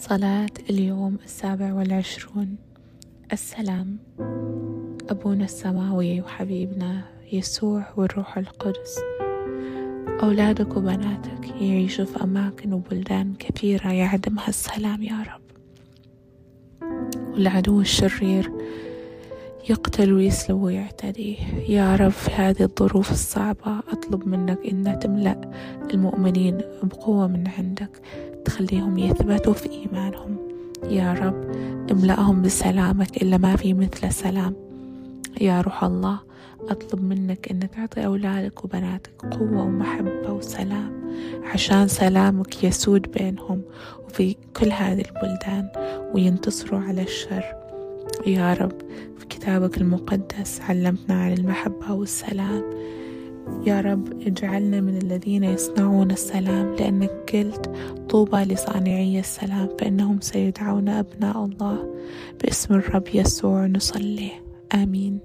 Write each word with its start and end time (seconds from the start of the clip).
صلاة 0.00 0.50
اليوم 0.70 1.18
السابع 1.24 1.72
والعشرون. 1.72 2.56
السلام. 3.32 3.96
أبونا 5.10 5.44
السماوي 5.44 6.20
وحبيبنا 6.20 7.02
يسوع 7.32 7.86
والروح 7.96 8.38
القدس. 8.38 8.98
أولادك 10.22 10.76
وبناتك 10.76 11.50
يعيشوا 11.60 12.04
في 12.04 12.22
أماكن 12.22 12.72
وبلدان 12.72 13.34
كثيرة 13.38 13.92
يعدمها 13.92 14.48
السلام 14.48 15.02
يا 15.02 15.22
رب. 15.22 15.42
والعدو 17.32 17.80
الشرير 17.80 18.52
يقتل 19.70 20.12
ويسلب 20.12 20.56
ويعتدي. 20.56 21.38
يا 21.68 21.96
رب 21.96 22.10
في 22.10 22.30
هذه 22.30 22.62
الظروف 22.62 23.12
الصعبة 23.12 23.78
أطلب 23.78 24.28
منك 24.28 24.58
إن 24.72 24.98
تملأ 24.98 25.40
المؤمنين 25.94 26.60
بقوة 26.82 27.26
من 27.26 27.48
عندك. 27.48 28.02
تخليهم 28.58 28.98
يثبتوا 28.98 29.52
في 29.52 29.70
إيمانهم. 29.70 30.36
يا 30.90 31.12
رب 31.12 31.50
املأهم 31.90 32.42
بسلامك 32.42 33.22
إلا 33.22 33.36
ما 33.36 33.56
في 33.56 33.74
مثل 33.74 34.12
سلام. 34.12 34.54
يا 35.40 35.60
روح 35.60 35.84
الله 35.84 36.18
أطلب 36.68 37.04
منك 37.04 37.50
أن 37.50 37.70
تعطي 37.70 38.06
أولادك 38.06 38.64
وبناتك 38.64 39.26
قوة 39.30 39.62
ومحبة 39.62 40.32
وسلام 40.32 40.92
عشان 41.44 41.88
سلامك 41.88 42.64
يسود 42.64 43.12
بينهم 43.12 43.62
وفي 44.06 44.36
كل 44.56 44.72
هذه 44.72 45.04
البلدان 45.10 45.68
وينتصروا 46.14 46.80
على 46.80 47.02
الشر. 47.02 47.44
يا 48.26 48.54
رب 48.54 48.80
في 49.18 49.26
كتابك 49.26 49.78
المقدس 49.78 50.60
علمتنا 50.60 51.22
عن 51.22 51.32
المحبة 51.32 51.92
والسلام. 51.92 52.62
يا 53.66 53.80
رب 53.80 54.22
اجعلنا 54.26 54.80
من 54.80 54.96
الذين 54.96 55.44
يصنعون 55.44 56.10
السلام 56.10 56.74
لأنك 56.74 57.10
قلت 57.32 57.70
طوبى 58.08 58.36
لصانعي 58.36 59.18
السلام 59.18 59.68
فإنهم 59.80 60.20
سيدعون 60.20 60.88
أبناء 60.88 61.44
الله 61.44 61.94
باسم 62.44 62.74
الرب 62.74 63.04
يسوع 63.14 63.66
نصلي. 63.66 64.30
آمين. 64.74 65.18